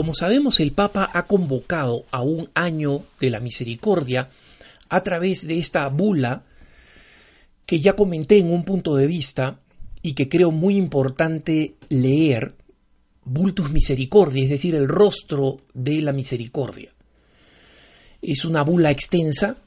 como 0.00 0.14
sabemos, 0.14 0.60
el 0.60 0.72
Papa 0.72 1.10
ha 1.12 1.26
convocado 1.26 2.06
a 2.10 2.22
un 2.22 2.48
año 2.54 3.02
de 3.20 3.28
la 3.28 3.38
misericordia 3.38 4.30
a 4.88 5.02
través 5.02 5.46
de 5.46 5.58
esta 5.58 5.86
bula 5.88 6.42
que 7.66 7.80
ya 7.80 7.96
comenté 7.96 8.38
en 8.38 8.50
un 8.50 8.64
punto 8.64 8.96
de 8.96 9.06
vista 9.06 9.60
y 10.00 10.14
que 10.14 10.30
creo 10.30 10.52
muy 10.52 10.78
importante 10.78 11.74
leer, 11.90 12.54
Vultus 13.26 13.70
Misericordia, 13.70 14.42
es 14.42 14.48
decir, 14.48 14.74
el 14.74 14.88
rostro 14.88 15.60
de 15.74 16.00
la 16.00 16.14
misericordia. 16.14 16.94
Es 18.22 18.46
una 18.46 18.62
bula 18.62 18.90
extensa, 18.90 19.58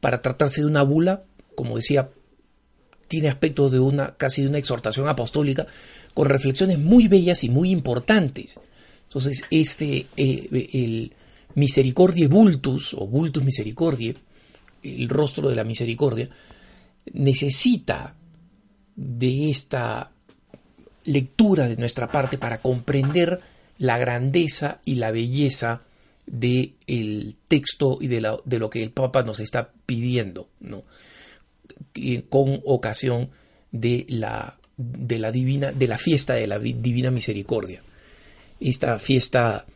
para 0.00 0.22
tratarse 0.22 0.62
de 0.62 0.68
una 0.68 0.84
bula, 0.84 1.24
como 1.54 1.76
decía, 1.76 2.08
tiene 3.08 3.28
aspectos 3.28 3.72
de 3.72 3.80
una 3.80 4.16
casi 4.16 4.40
de 4.40 4.48
una 4.48 4.56
exhortación 4.56 5.06
apostólica, 5.06 5.66
con 6.14 6.30
reflexiones 6.30 6.78
muy 6.78 7.08
bellas 7.08 7.44
y 7.44 7.50
muy 7.50 7.72
importantes. 7.72 8.58
Entonces, 9.08 9.44
este, 9.50 10.06
eh, 10.16 10.68
el 10.72 11.12
Misericordia 11.54 12.28
Vultus, 12.28 12.94
o 12.94 13.06
Vultus 13.06 13.42
Misericordia, 13.42 14.14
el 14.82 15.08
rostro 15.08 15.48
de 15.48 15.56
la 15.56 15.64
misericordia, 15.64 16.28
necesita 17.12 18.14
de 18.94 19.50
esta 19.50 20.10
lectura 21.04 21.68
de 21.68 21.76
nuestra 21.76 22.08
parte 22.08 22.38
para 22.38 22.58
comprender 22.58 23.38
la 23.78 23.98
grandeza 23.98 24.80
y 24.84 24.96
la 24.96 25.10
belleza 25.10 25.82
del 26.26 26.74
el 26.86 27.36
texto 27.46 27.98
y 28.00 28.08
de, 28.08 28.20
lo 28.20 28.70
que 28.70 28.82
el 28.82 28.90
Papa 28.90 29.22
nos 29.22 29.40
está 29.40 29.70
pidiendo, 29.86 30.48
¿no? 30.60 30.82
con 32.28 32.60
ocasión 32.64 33.30
de 33.70 34.06
la, 34.08 34.58
de 34.76 35.18
la 35.18 35.30
divina, 35.30 35.72
de 35.72 35.88
la 35.88 35.98
fiesta 35.98 36.34
de 36.34 36.46
la 36.46 36.58
divina 36.58 37.10
misericordia. 37.10 37.82
Esta 38.60 38.98
fiesta 38.98 39.66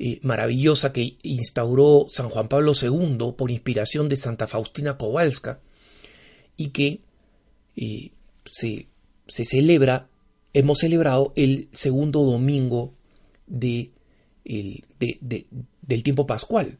eh, 0.00 0.20
maravillosa 0.22 0.92
que 0.92 1.16
instauró 1.24 2.06
San 2.08 2.28
Juan 2.28 2.46
Pablo 2.46 2.72
II 2.80 3.34
por 3.36 3.50
inspiración 3.50 4.08
de 4.08 4.16
Santa 4.16 4.46
Faustina 4.46 4.96
Kowalska 4.96 5.58
y 6.56 6.68
que 6.68 7.00
eh, 7.74 8.12
se, 8.44 8.86
celebra, 9.26 10.06
hemos 10.52 10.78
celebrado 10.78 11.32
el 11.34 11.68
segundo 11.72 12.22
domingo 12.22 12.94
de, 13.48 13.90
del 14.44 16.02
tiempo 16.04 16.28
pascual, 16.28 16.78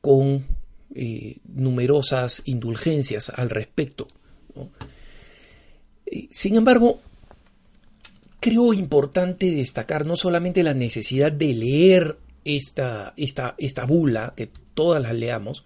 con 0.00 0.44
eh, 0.94 1.38
numerosas 1.44 2.42
indulgencias 2.44 3.30
al 3.30 3.50
respecto. 3.50 4.06
Sin 6.30 6.54
embargo, 6.54 7.00
creo 8.42 8.74
importante 8.74 9.52
destacar 9.52 10.04
no 10.04 10.16
solamente 10.16 10.64
la 10.64 10.74
necesidad 10.74 11.30
de 11.30 11.54
leer 11.54 12.18
esta, 12.44 13.14
esta, 13.16 13.54
esta 13.56 13.84
bula, 13.84 14.34
que 14.36 14.50
todas 14.74 15.00
las 15.00 15.14
leamos, 15.14 15.64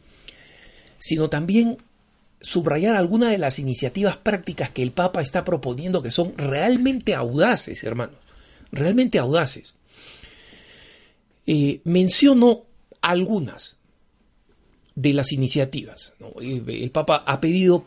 sino 0.98 1.30
también 1.30 1.78
subrayar 2.42 2.94
algunas 2.94 3.30
de 3.30 3.38
las 3.38 3.58
iniciativas 3.58 4.18
prácticas 4.18 4.70
que 4.70 4.83
el 4.83 4.92
Papa 4.92 5.22
está 5.22 5.42
proponiendo 5.42 6.02
que 6.02 6.10
son 6.10 6.36
realmente 6.36 7.14
audaces, 7.14 7.83
hermanos, 7.83 8.16
realmente 8.70 9.18
audaces. 9.18 9.74
Eh, 11.46 11.80
menciono 11.84 12.64
algunas 13.00 13.78
de 14.94 15.14
las 15.14 15.33
iniciativas. 15.33 16.12
Eh, 16.42 16.62
el 16.66 16.90
Papa 16.90 17.24
ha 17.27 17.40
pedido, 17.40 17.86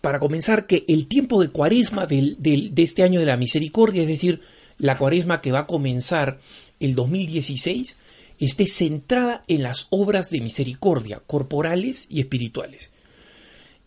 para 0.00 0.18
comenzar, 0.18 0.66
que 0.66 0.84
el 0.88 1.06
tiempo 1.06 1.40
de 1.42 1.48
cuaresma 1.48 2.06
de 2.06 2.72
este 2.76 3.02
año 3.02 3.20
de 3.20 3.26
la 3.26 3.36
misericordia, 3.36 4.02
es 4.02 4.08
decir, 4.08 4.40
la 4.78 4.96
cuaresma 4.96 5.40
que 5.40 5.52
va 5.52 5.60
a 5.60 5.66
comenzar 5.66 6.40
el 6.80 6.94
2016, 6.94 7.96
esté 8.40 8.66
centrada 8.66 9.42
en 9.46 9.62
las 9.62 9.86
obras 9.90 10.30
de 10.30 10.40
misericordia 10.40 11.22
corporales 11.26 12.06
y 12.08 12.20
espirituales. 12.20 12.90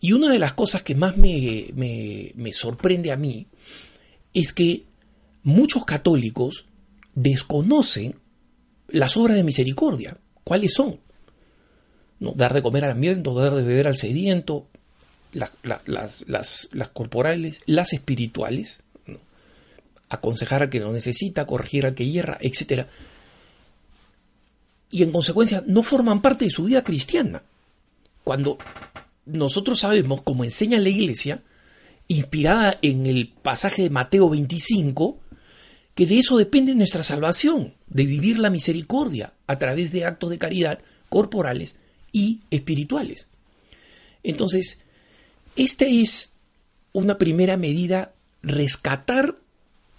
Y 0.00 0.12
una 0.12 0.30
de 0.30 0.38
las 0.38 0.52
cosas 0.52 0.82
que 0.82 0.94
más 0.94 1.16
me, 1.16 1.66
me, 1.74 2.52
sorprende 2.52 3.10
a 3.10 3.16
mí 3.16 3.46
es 4.32 4.52
que 4.52 4.84
muchos 5.42 5.84
católicos 5.84 6.66
desconocen 7.14 8.16
las 8.88 9.16
obras 9.16 9.36
de 9.36 9.44
misericordia. 9.44 10.18
¿Cuáles 10.44 10.74
son? 10.74 11.00
¿No? 12.20 12.32
Dar 12.32 12.52
de 12.54 12.62
comer 12.62 12.84
al 12.84 12.92
hambriento, 12.92 13.34
dar 13.34 13.54
de 13.54 13.64
beber 13.64 13.88
al 13.88 13.96
sediento, 13.96 14.68
las, 15.34 16.70
corporales, 16.92 17.60
las 17.66 17.92
espirituales, 17.92 18.82
aconsejar 20.08 20.62
al 20.62 20.70
que 20.70 20.80
no 20.80 20.92
necesita, 20.92 21.46
corregir 21.46 21.86
al 21.86 21.94
que 21.94 22.08
hierra, 22.08 22.38
etc. 22.40 22.86
Y 24.90 25.02
en 25.02 25.12
consecuencia 25.12 25.62
no 25.66 25.82
forman 25.82 26.22
parte 26.22 26.44
de 26.44 26.50
su 26.50 26.64
vida 26.64 26.82
cristiana. 26.82 27.42
Cuando 28.22 28.58
nosotros 29.26 29.80
sabemos, 29.80 30.22
como 30.22 30.44
enseña 30.44 30.78
la 30.78 30.88
Iglesia, 30.88 31.42
inspirada 32.08 32.78
en 32.82 33.06
el 33.06 33.28
pasaje 33.42 33.82
de 33.82 33.90
Mateo 33.90 34.30
25, 34.30 35.18
que 35.94 36.06
de 36.06 36.18
eso 36.18 36.36
depende 36.36 36.74
nuestra 36.74 37.02
salvación, 37.02 37.74
de 37.86 38.06
vivir 38.06 38.38
la 38.38 38.50
misericordia 38.50 39.32
a 39.46 39.58
través 39.58 39.92
de 39.92 40.04
actos 40.04 40.30
de 40.30 40.38
caridad 40.38 40.78
corporales 41.08 41.76
y 42.12 42.40
espirituales. 42.50 43.28
Entonces, 44.22 44.83
esta 45.56 45.84
es 45.86 46.32
una 46.92 47.18
primera 47.18 47.56
medida, 47.56 48.12
rescatar 48.42 49.36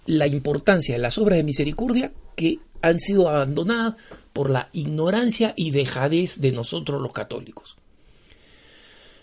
la 0.06 0.26
importancia 0.26 0.94
de 0.94 1.00
las 1.00 1.18
obras 1.18 1.36
de 1.36 1.44
misericordia 1.44 2.12
que 2.36 2.60
han 2.82 3.00
sido 3.00 3.28
abandonadas 3.28 3.94
por 4.32 4.50
la 4.50 4.68
ignorancia 4.72 5.54
y 5.56 5.70
dejadez 5.70 6.40
de 6.40 6.52
nosotros 6.52 7.00
los 7.02 7.12
católicos. 7.12 7.76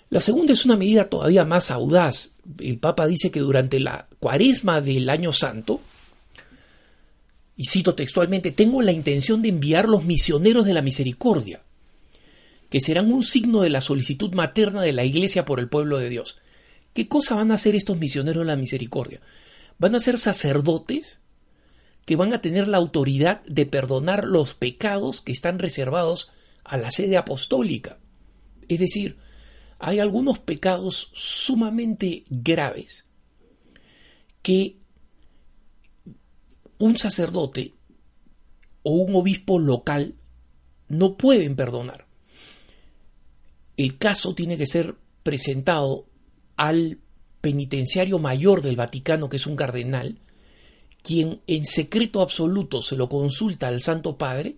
La 0.10 0.22
segunda 0.22 0.54
es 0.54 0.66
una 0.66 0.78
medida 0.78 1.10
todavía 1.10 1.46
más 1.46 1.72
audaz. 1.72 2.32
El 2.60 2.78
Papa 2.78 3.08
dice 3.08 3.32
que 3.32 3.40
durante 3.40 3.80
la 3.80 4.08
cuaresma 4.20 4.82
del 4.82 5.10
año 5.10 5.34
santo, 5.34 5.82
y 7.56 7.66
cito 7.66 7.96
textualmente, 7.96 8.52
tengo 8.52 8.82
la 8.82 8.92
intención 8.92 9.42
de 9.42 9.50
enviar 9.50 9.88
los 9.88 10.04
misioneros 10.04 10.66
de 10.66 10.74
la 10.74 10.82
misericordia, 10.82 11.62
que 12.74 12.82
serán 12.82 13.12
un 13.12 13.22
signo 13.22 13.62
de 13.62 13.70
la 13.70 13.82
solicitud 13.82 14.34
materna 14.34 14.82
de 14.82 14.94
la 14.94 15.04
Iglesia 15.04 15.46
por 15.46 15.60
el 15.60 15.70
pueblo 15.70 16.00
de 16.00 16.10
Dios. 16.10 16.40
¿Qué 16.96 17.08
cosa 17.08 17.36
van 17.36 17.52
a 17.52 17.54
hacer 17.54 17.76
estos 17.76 18.00
misioneros 18.00 18.42
de 18.42 18.48
la 18.48 18.56
misericordia? 18.56 19.22
Van 19.78 19.94
a 19.94 20.00
ser 20.00 20.18
sacerdotes 20.18 21.20
que 22.04 22.16
van 22.16 22.34
a 22.34 22.42
tener 22.42 22.68
la 22.68 22.80
autoridad 22.80 23.44
de 23.46 23.68
perdonar 23.68 24.24
los 24.24 24.56
pecados 24.56 25.22
que 25.22 25.32
están 25.32 25.60
reservados 25.60 26.32
a 26.64 26.78
la 26.78 26.90
sede 26.90 27.16
apostólica. 27.16 28.00
Es 28.68 28.80
decir, 28.80 29.18
hay 29.78 30.00
algunos 30.00 30.40
pecados 30.40 31.12
sumamente 31.14 32.24
graves 32.28 33.06
que 34.42 34.78
un 36.80 36.98
sacerdote 36.98 37.76
o 38.82 38.94
un 38.94 39.14
obispo 39.16 39.60
local 39.60 40.16
no 40.88 41.18
pueden 41.18 41.56
perdonar. 41.56 42.03
El 43.78 43.98
caso 43.98 44.36
tiene 44.36 44.58
que 44.58 44.68
ser 44.68 44.96
presentado 45.24 46.06
al 46.56 47.00
penitenciario 47.42 48.20
mayor 48.20 48.62
del 48.62 48.76
Vaticano, 48.76 49.30
que 49.30 49.38
es 49.38 49.48
un 49.48 49.56
cardenal, 49.56 50.18
quien 51.02 51.42
en 51.48 51.66
secreto 51.66 52.22
absoluto 52.22 52.82
se 52.82 52.96
lo 52.96 53.10
consulta 53.10 53.68
al 53.68 53.82
Santo 53.82 54.18
Padre, 54.18 54.56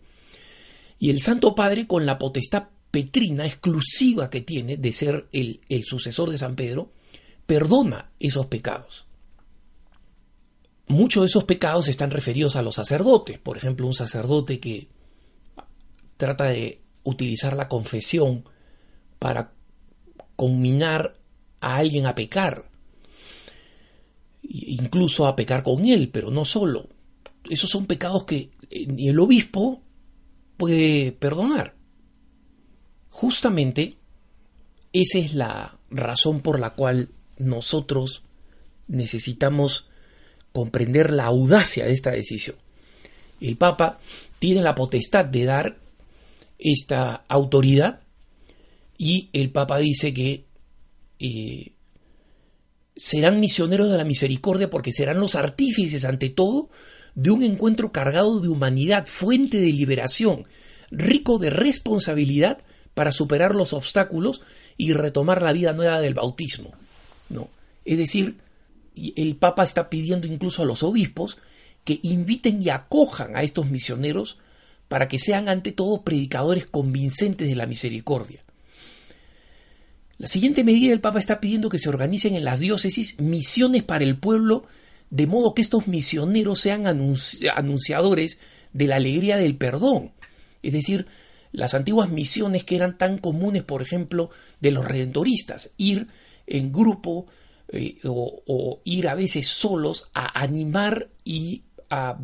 y 1.00 1.09
el 1.09 1.20
Santo 1.20 1.56
Padre, 1.56 1.88
con 1.88 2.06
la 2.06 2.18
potestad 2.18 2.70
petrina 2.92 3.46
exclusiva 3.46 4.30
que 4.30 4.42
tiene 4.42 4.78
de 4.78 4.92
ser 4.94 5.28
el, 5.34 5.59
sucesor 5.84 6.30
de 6.30 6.38
San 6.38 6.56
Pedro, 6.56 6.92
perdona 7.46 8.11
esos 8.20 8.46
pecados. 8.46 9.06
Muchos 10.88 11.23
de 11.23 11.28
esos 11.28 11.44
pecados 11.44 11.88
están 11.88 12.11
referidos 12.11 12.56
a 12.56 12.61
los 12.61 12.76
sacerdotes. 12.76 13.40
Por 13.40 13.58
ejemplo, 13.58 13.88
un 13.88 13.94
sacerdote 13.94 14.59
que 14.59 14.88
trata 16.16 16.46
de 16.46 16.79
utilizar 17.03 17.58
la 17.58 17.68
confesión 17.68 18.46
para 19.25 19.49
conminar 20.35 21.16
a 21.59 21.77
alguien 21.77 22.05
a 22.05 22.13
pecar, 22.13 22.69
incluso 24.43 25.25
a 25.25 25.35
pecar 25.35 25.63
con 25.63 25.83
él, 25.83 26.09
pero 26.09 26.29
no 26.29 26.45
solo. 26.45 26.89
Esos 27.49 27.72
son 27.72 27.87
pecados 27.87 28.25
que 28.25 28.51
eh, 28.69 28.85
ni 28.85 29.07
el 29.07 29.19
obispo 29.19 29.81
puede 30.57 31.11
perdonar. 31.11 31.73
Justamente 33.09 33.95
esa 34.93 35.17
es 35.17 35.33
la 35.33 35.75
razón 35.89 36.41
por 36.41 36.59
la 36.59 36.75
cual 36.75 37.09
nosotros 37.39 38.22
necesitamos 38.87 39.87
comprender 40.53 41.11
la 41.11 41.25
audacia 41.25 41.85
de 41.85 41.93
esta 41.93 42.11
decisión. 42.11 42.57
El 43.41 43.57
Papa 43.57 43.97
tiene 44.37 44.61
la 44.61 44.75
potestad 44.75 45.25
de 45.25 45.45
dar 45.45 45.77
esta 46.59 47.25
autoridad 47.27 48.04
y 48.97 49.30
el 49.34 49.52
Papa 49.52 49.78
dice 49.80 50.14
que 50.14 50.46
eh, 51.20 51.72
serán 52.96 53.40
misioneros 53.40 53.92
de 53.92 53.97
la 53.97 54.06
misericordia 54.06 54.70
porque 54.70 54.94
serán 54.94 55.20
los 55.20 55.36
artífices 55.36 56.06
ante 56.06 56.30
todo 56.30 56.70
de 57.14 57.32
un 57.32 57.44
encuentro 57.44 57.92
cargado 57.92 58.40
de 58.40 58.50
humanidad, 58.50 59.06
fuente 59.06 59.58
de 59.58 59.72
liberación, 59.72 60.46
rico 60.92 61.40
de 61.40 61.50
responsabilidad 61.50 62.59
para 62.94 63.12
superar 63.12 63.56
los 63.56 63.74
obstáculos 63.74 64.42
y 64.78 64.94
retomar 64.94 65.42
la 65.42 65.53
vida 65.53 65.74
nueva 65.74 66.00
del 66.00 66.14
bautismo. 66.14 66.72
¿no? 67.30 67.50
Es 67.84 67.97
decir, 67.97 68.38
el 68.96 69.36
Papa 69.36 69.64
está 69.64 69.90
pidiendo 69.90 70.28
incluso 70.28 70.62
a 70.62 70.66
los 70.66 70.84
obispos 70.84 71.38
que 71.84 72.00
inviten 72.02 72.62
y 72.62 72.70
acojan 72.70 73.36
a 73.36 73.44
estos 73.44 73.70
misioneros 73.70 74.38
para 74.88 75.08
que 75.08 75.20
sean 75.20 75.50
ante 75.50 75.72
todo 75.72 76.03
predicadores 76.03 76.66
convincentes 76.66 77.47
de 77.47 77.56
la 77.56 77.68
misericordia. 77.68 78.45
La 80.17 80.28
siguiente 80.28 80.64
medida 80.64 80.91
del 80.91 81.02
Papa 81.02 81.20
está 81.20 81.41
pidiendo 81.41 81.70
que 81.70 81.79
se 81.79 81.90
organicen 81.90 82.35
en 82.35 82.46
las 82.46 82.59
diócesis 82.59 83.20
misiones 83.20 83.84
para 83.84 84.03
el 84.03 84.17
pueblo, 84.17 84.64
de 85.09 85.28
modo 85.28 85.53
que 85.53 85.62
estos 85.62 85.88
misioneros 85.88 86.59
sean 86.59 86.88
anunciadores 86.88 88.40
de 88.72 88.88
la 88.88 88.96
alegría 88.96 89.38
del 89.38 89.58
perdón. 89.58 90.14
Es 90.64 90.73
decir, 90.73 91.06
las 91.52 91.73
antiguas 91.73 92.09
misiones 92.09 92.64
que 92.64 92.76
eran 92.76 92.97
tan 92.97 93.17
comunes, 93.17 93.64
por 93.64 93.82
ejemplo, 93.82 94.29
de 94.59 94.72
los 94.72 94.85
redentoristas, 94.85 95.72
ir 95.78 96.08
en 96.47 96.72
grupo 96.72 97.28
eh, 97.70 97.97
o, 98.03 98.82
ir 98.84 99.08
a 99.08 99.16
veces 99.16 99.47
solos 99.47 100.11
a 100.14 100.40
animar 100.40 101.09
y 101.23 101.64
a 101.90 102.18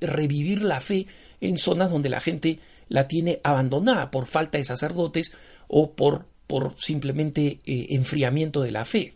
revivir 0.00 0.62
la 0.62 0.80
fe 0.80 1.06
en 1.40 1.58
zonas 1.58 1.90
donde 1.90 2.08
la 2.08 2.20
gente 2.20 2.60
la 2.88 3.08
tiene 3.08 3.40
abandonada 3.44 4.10
por 4.10 4.26
falta 4.26 4.58
de 4.58 4.64
sacerdotes 4.64 5.32
o 5.66 5.92
por, 5.92 6.26
por 6.48 6.74
simplemente 6.80 7.60
eh, 7.64 7.86
enfriamiento 7.90 8.62
de 8.62 8.72
la 8.72 8.84
fe. 8.84 9.14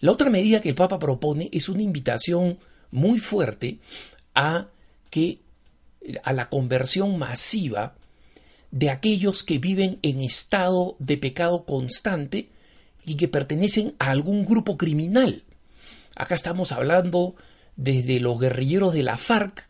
La 0.00 0.12
otra 0.12 0.28
medida 0.28 0.60
que 0.60 0.68
el 0.68 0.74
Papa 0.74 0.98
propone 0.98 1.48
es 1.52 1.70
una 1.70 1.82
invitación 1.82 2.58
muy 2.90 3.18
fuerte 3.18 3.78
a 4.34 4.68
que 5.08 5.38
a 6.22 6.34
la 6.34 6.50
conversión 6.50 7.18
masiva 7.18 7.94
de 8.70 8.90
aquellos 8.90 9.44
que 9.44 9.58
viven 9.58 9.98
en 10.02 10.20
estado 10.20 10.96
de 10.98 11.16
pecado 11.16 11.64
constante 11.64 12.50
y 13.06 13.16
que 13.16 13.28
pertenecen 13.28 13.94
a 13.98 14.10
algún 14.10 14.44
grupo 14.44 14.76
criminal. 14.76 15.44
Acá 16.16 16.34
estamos 16.34 16.72
hablando 16.72 17.36
desde 17.76 18.20
los 18.20 18.38
guerrilleros 18.38 18.92
de 18.92 19.04
la 19.04 19.16
FARC 19.16 19.68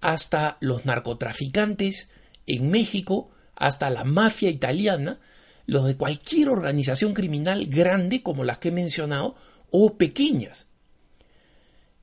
hasta 0.00 0.56
los 0.60 0.84
narcotraficantes 0.84 2.10
en 2.46 2.70
México, 2.70 3.30
hasta 3.56 3.90
la 3.90 4.04
mafia 4.04 4.50
italiana, 4.50 5.18
los 5.66 5.86
de 5.86 5.96
cualquier 5.96 6.48
organización 6.48 7.14
criminal 7.14 7.66
grande 7.66 8.22
como 8.22 8.44
las 8.44 8.58
que 8.58 8.68
he 8.68 8.72
mencionado 8.72 9.34
o 9.70 9.96
pequeñas. 9.96 10.68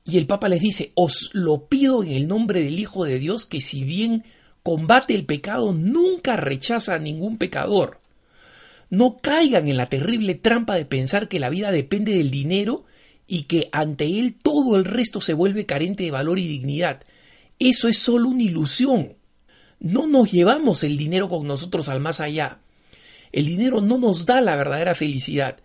Y 0.04 0.18
el 0.18 0.26
Papa 0.26 0.48
les 0.48 0.60
dice, 0.60 0.92
os 0.94 1.30
lo 1.32 1.66
pido 1.68 2.02
en 2.02 2.10
el 2.10 2.26
nombre 2.26 2.64
del 2.64 2.78
Hijo 2.78 3.04
de 3.04 3.18
Dios, 3.18 3.46
que 3.46 3.60
si 3.60 3.84
bien 3.84 4.24
combate 4.62 5.14
el 5.14 5.26
pecado, 5.26 5.72
nunca 5.72 6.36
rechaza 6.36 6.94
a 6.94 6.98
ningún 6.98 7.38
pecador. 7.38 8.00
No 8.90 9.18
caigan 9.18 9.68
en 9.68 9.76
la 9.76 9.86
terrible 9.86 10.34
trampa 10.34 10.74
de 10.74 10.84
pensar 10.84 11.28
que 11.28 11.40
la 11.40 11.50
vida 11.50 11.70
depende 11.70 12.16
del 12.16 12.30
dinero 12.30 12.84
y 13.26 13.44
que 13.44 13.68
ante 13.72 14.18
él 14.18 14.34
todo 14.34 14.76
el 14.76 14.84
resto 14.84 15.20
se 15.20 15.32
vuelve 15.32 15.66
carente 15.66 16.04
de 16.04 16.10
valor 16.10 16.38
y 16.38 16.48
dignidad. 16.48 17.02
Eso 17.58 17.88
es 17.88 17.98
solo 17.98 18.28
una 18.28 18.42
ilusión. 18.42 19.14
No 19.82 20.06
nos 20.06 20.30
llevamos 20.30 20.84
el 20.84 20.96
dinero 20.96 21.28
con 21.28 21.44
nosotros 21.44 21.88
al 21.88 21.98
más 21.98 22.20
allá. 22.20 22.58
El 23.32 23.46
dinero 23.46 23.80
no 23.80 23.98
nos 23.98 24.26
da 24.26 24.40
la 24.40 24.54
verdadera 24.54 24.94
felicidad. 24.94 25.56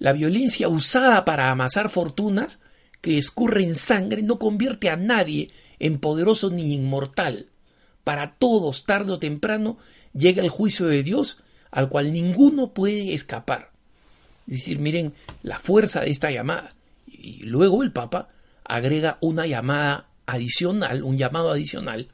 La 0.00 0.12
violencia 0.12 0.68
usada 0.68 1.24
para 1.24 1.52
amasar 1.52 1.88
fortunas 1.88 2.58
que 3.00 3.16
escurren 3.16 3.76
sangre 3.76 4.22
no 4.22 4.40
convierte 4.40 4.90
a 4.90 4.96
nadie 4.96 5.52
en 5.78 6.00
poderoso 6.00 6.50
ni 6.50 6.74
inmortal. 6.74 7.46
Para 8.02 8.34
todos, 8.34 8.86
tarde 8.86 9.12
o 9.12 9.18
temprano, 9.20 9.78
llega 10.12 10.42
el 10.42 10.50
juicio 10.50 10.86
de 10.86 11.04
Dios 11.04 11.40
al 11.70 11.88
cual 11.88 12.12
ninguno 12.12 12.74
puede 12.74 13.14
escapar. 13.14 13.70
Es 14.48 14.54
decir, 14.54 14.80
miren 14.80 15.14
la 15.44 15.60
fuerza 15.60 16.00
de 16.00 16.10
esta 16.10 16.32
llamada. 16.32 16.74
Y 17.06 17.44
luego 17.44 17.84
el 17.84 17.92
Papa 17.92 18.30
agrega 18.64 19.18
una 19.20 19.46
llamada 19.46 20.08
adicional, 20.26 21.04
un 21.04 21.18
llamado 21.18 21.52
adicional 21.52 22.08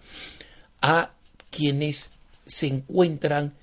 a 0.83 1.13
quienes 1.51 2.11
se 2.47 2.67
encuentran 2.67 3.55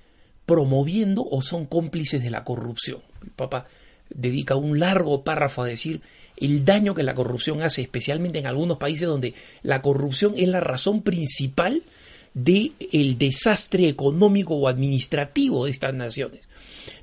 promoviendo 0.46 1.28
o 1.30 1.42
son 1.42 1.66
cómplices 1.66 2.24
de 2.24 2.30
la 2.30 2.44
corrupción. 2.44 3.02
El 3.24 3.32
Papa 3.32 3.68
dedica 4.10 4.56
un 4.56 4.80
largo 4.80 5.24
párrafo 5.24 5.64
a 5.64 5.68
decir 5.68 6.02
el 6.38 6.64
daño 6.64 6.94
que 6.94 7.04
la 7.04 7.16
corrupción 7.16 7.62
hace, 7.62 7.82
especialmente 7.82 8.40
en 8.40 8.46
algunos 8.46 8.78
países 8.78 9.08
donde 9.08 9.34
la 9.64 9.82
corrupción 9.82 10.36
es 10.38 10.48
la 10.48 10.60
razón 10.60 11.02
principal 11.02 11.84
del 12.34 12.74
el 12.92 13.18
desastre 13.18 13.88
económico 13.88 14.56
o 14.56 14.68
administrativo 14.68 15.66
de 15.66 15.72
estas 15.72 15.94
naciones. 15.94 16.48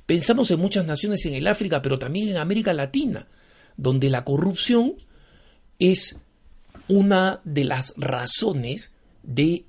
Pensamos 0.05 0.49
en 0.51 0.59
muchas 0.59 0.85
naciones 0.85 1.25
en 1.25 1.33
el 1.33 1.47
África, 1.47 1.81
pero 1.81 1.99
también 1.99 2.29
en 2.29 2.37
América 2.37 2.73
Latina, 2.73 3.27
donde 3.75 4.09
la 4.09 4.23
corrupción 4.23 4.93
es 5.79 6.21
una 6.87 7.41
de 7.43 7.65
las 7.65 7.93
razones 7.97 8.91
de 9.23 9.65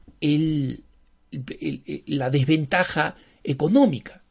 la 2.06 2.30
desventaja 2.30 3.16
económica. 3.44 4.22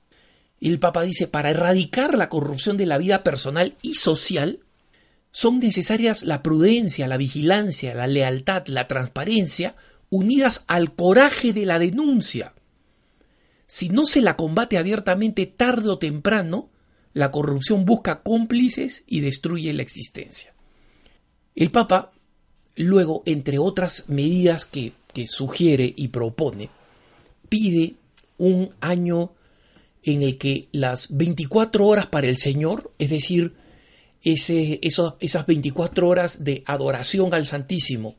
El 0.62 0.80
Papa 0.80 1.04
dice, 1.04 1.28
para 1.28 1.52
erradicar 1.52 2.18
la 2.18 2.30
corrupción 2.30 2.78
de 2.78 2.86
la 2.86 2.98
vida 2.98 3.24
personal 3.24 3.76
y 3.82 3.96
social, 3.96 4.60
son 5.32 5.60
necesarias 5.60 6.24
la 6.24 6.42
prudencia, 6.42 7.08
la 7.08 7.18
vigilancia, 7.18 7.94
la 7.94 8.08
lealtad, 8.08 8.68
la 8.68 8.88
transparencia, 8.88 9.76
unidas 10.10 10.64
al 10.68 10.96
coraje 10.96 11.52
de 11.52 11.66
la 11.66 11.78
denuncia. 11.78 12.54
Si 13.68 13.90
no 13.90 14.06
se 14.06 14.22
la 14.22 14.38
combate 14.38 14.78
abiertamente 14.78 15.46
tarde 15.46 15.90
o 15.90 15.98
temprano, 15.98 16.70
la 17.14 17.32
corrupción 17.32 17.86
busca 17.86 18.22
cómplices 18.22 19.04
y 19.08 19.20
destruye 19.22 19.74
la 19.74 19.82
existencia. 19.82 20.54
El 21.54 21.72
Papa, 21.72 22.12
luego, 22.76 23.24
entre 23.26 23.60
otras 23.60 24.06
medidas 24.08 24.66
que, 24.66 24.94
que 25.14 25.26
sugiere 25.26 25.94
y 25.96 26.10
propone, 26.10 26.70
pide 27.50 27.96
un 28.38 28.70
año 28.82 29.32
en 30.04 30.22
el 30.22 30.38
que 30.38 30.68
las 30.72 31.16
24 31.16 31.86
horas 31.86 32.08
para 32.08 32.28
el 32.28 32.38
Señor, 32.38 32.92
es 33.00 33.10
decir, 33.10 33.54
esas 34.24 35.46
24 35.46 36.08
horas 36.08 36.44
de 36.44 36.64
adoración 36.66 37.34
al 37.34 37.46
Santísimo 37.46 38.16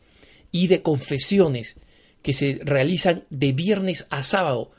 y 0.50 0.68
de 0.68 0.83
confesiones 0.83 1.76
que 2.23 2.33
se 2.33 2.61
realizan 2.62 3.25
de 3.30 3.52
viernes 3.52 4.06
a 4.11 4.23
sábado, 4.23 4.73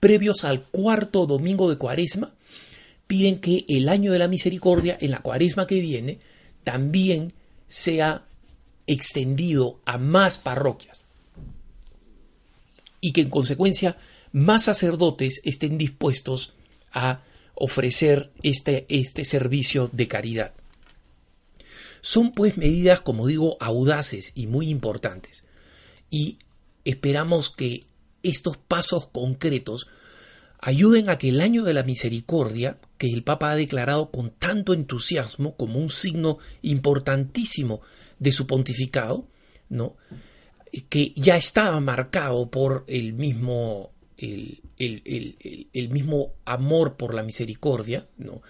previos 0.00 0.44
al 0.44 0.64
cuarto 0.64 1.26
domingo 1.26 1.68
de 1.68 1.78
Cuaresma, 1.78 2.34
piden 3.06 3.40
que 3.40 3.64
el 3.68 3.88
año 3.88 4.12
de 4.12 4.18
la 4.18 4.28
misericordia, 4.28 4.96
en 5.00 5.12
la 5.12 5.20
Cuaresma 5.20 5.66
que 5.66 5.80
viene, 5.80 6.18
también 6.64 7.32
sea 7.68 8.26
extendido 8.86 9.80
a 9.84 9.98
más 9.98 10.38
parroquias 10.38 11.07
y 13.00 13.12
que 13.12 13.22
en 13.22 13.30
consecuencia 13.30 13.96
más 14.32 14.64
sacerdotes 14.64 15.40
estén 15.44 15.78
dispuestos 15.78 16.54
a 16.92 17.22
ofrecer 17.54 18.30
este, 18.42 18.86
este 18.88 19.24
servicio 19.24 19.90
de 19.92 20.08
caridad. 20.08 20.54
Son 22.00 22.32
pues 22.32 22.56
medidas, 22.56 23.00
como 23.00 23.26
digo, 23.26 23.56
audaces 23.60 24.32
y 24.34 24.46
muy 24.46 24.68
importantes. 24.68 25.44
Y 26.10 26.38
esperamos 26.84 27.50
que 27.50 27.86
estos 28.22 28.56
pasos 28.56 29.08
concretos 29.08 29.88
ayuden 30.60 31.08
a 31.08 31.18
que 31.18 31.28
el 31.28 31.40
año 31.40 31.64
de 31.64 31.74
la 31.74 31.82
misericordia, 31.82 32.78
que 32.96 33.08
el 33.08 33.22
Papa 33.22 33.50
ha 33.50 33.56
declarado 33.56 34.10
con 34.10 34.30
tanto 34.30 34.72
entusiasmo 34.72 35.56
como 35.56 35.78
un 35.78 35.90
signo 35.90 36.38
importantísimo 36.62 37.80
de 38.18 38.32
su 38.32 38.46
pontificado, 38.46 39.26
¿no? 39.68 39.96
Que 40.88 41.12
ya 41.16 41.36
estaba 41.36 41.80
marcado 41.80 42.50
por 42.50 42.84
el 42.86 43.12
mismo, 43.12 43.90
el, 44.16 44.60
mismo 45.90 46.34
amor 46.44 46.96
por 46.96 47.14
la 47.14 47.22
misericordia. 47.22 48.06
¿no? 48.18 48.42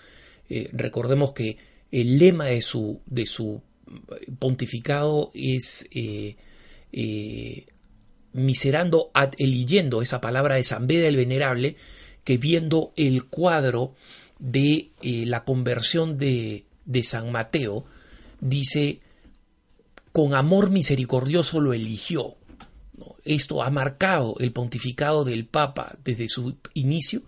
Eh, 0.49 0.69
recordemos 0.73 1.33
que 1.33 1.57
el 1.91 2.19
lema 2.19 2.47
de 2.47 2.61
su, 2.61 3.01
de 3.07 3.27
su 3.27 3.63
pontificado 4.39 5.31
es 5.35 5.89
eh, 5.93 6.37
eh, 6.93 7.67
miserando 8.33 9.11
ad 9.15 9.33
eligiendo, 9.39 10.03
esa 10.03 10.21
palabra 10.21 10.57
de 10.57 10.65
San 10.65 10.87
Beda 10.87 11.09
el 11.09 11.17
Venerable, 11.17 11.77
que 12.25 12.37
viendo 12.37 12.93
el 12.97 13.25
cuadro 13.25 13.95
de 14.39 14.91
la 15.03 15.45
conversión 15.45 16.19
de, 16.19 16.65
de 16.85 17.03
San 17.03 17.33
Mateo, 17.33 17.87
dice, 18.41 19.01
con 20.19 20.35
amor 20.35 20.71
misericordioso 20.71 21.61
lo 21.61 21.73
eligió. 21.73 22.35
Esto 23.25 23.63
ha 23.63 23.71
marcado 23.71 24.35
el 24.41 24.51
pontificado 24.51 25.23
del 25.23 25.47
Papa 25.47 25.95
desde 26.03 26.27
su 26.27 26.57
inicio, 26.75 27.23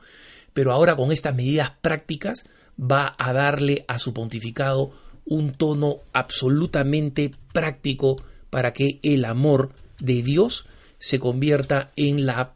pero 0.52 0.72
ahora 0.72 0.96
con 0.96 1.12
estas 1.12 1.36
medidas 1.36 1.70
prácticas 1.80 2.46
va 2.76 3.14
a 3.16 3.32
darle 3.32 3.84
a 3.86 4.00
su 4.00 4.12
pontificado 4.12 4.90
un 5.24 5.52
tono 5.52 5.98
absolutamente 6.12 7.30
práctico, 7.52 8.16
para 8.50 8.72
que 8.72 8.98
el 9.04 9.24
amor 9.24 9.70
de 10.00 10.24
Dios 10.24 10.66
se 10.98 11.20
convierta 11.20 11.92
en 11.94 12.26
la, 12.26 12.54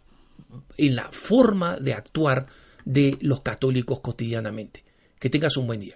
en 0.76 0.96
la 0.96 1.12
forma 1.12 1.76
de 1.76 1.94
actuar 1.94 2.46
de 2.84 3.18
los 3.20 3.42
católicos 3.42 4.00
cotidianamente. 4.00 4.82
Que 5.20 5.30
tengas 5.30 5.56
un 5.56 5.68
buen 5.68 5.78
día. 5.78 5.94